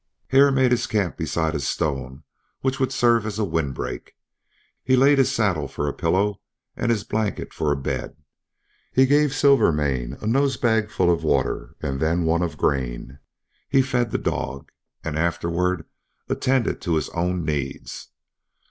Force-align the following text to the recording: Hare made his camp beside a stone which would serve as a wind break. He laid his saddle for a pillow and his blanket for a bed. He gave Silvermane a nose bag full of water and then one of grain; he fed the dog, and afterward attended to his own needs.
Hare 0.29 0.51
made 0.51 0.71
his 0.71 0.87
camp 0.87 1.15
beside 1.15 1.53
a 1.53 1.59
stone 1.59 2.23
which 2.61 2.79
would 2.79 2.91
serve 2.91 3.23
as 3.23 3.37
a 3.37 3.45
wind 3.45 3.75
break. 3.75 4.13
He 4.83 4.95
laid 4.95 5.19
his 5.19 5.31
saddle 5.31 5.67
for 5.67 5.87
a 5.87 5.93
pillow 5.93 6.41
and 6.75 6.89
his 6.89 7.03
blanket 7.03 7.53
for 7.53 7.71
a 7.71 7.75
bed. 7.77 8.15
He 8.91 9.05
gave 9.05 9.31
Silvermane 9.31 10.17
a 10.19 10.25
nose 10.25 10.57
bag 10.57 10.89
full 10.89 11.11
of 11.13 11.23
water 11.23 11.75
and 11.81 11.99
then 11.99 12.23
one 12.23 12.41
of 12.41 12.57
grain; 12.57 13.19
he 13.69 13.83
fed 13.83 14.09
the 14.09 14.17
dog, 14.17 14.71
and 15.03 15.19
afterward 15.19 15.85
attended 16.27 16.81
to 16.81 16.95
his 16.95 17.09
own 17.09 17.45
needs. 17.45 18.07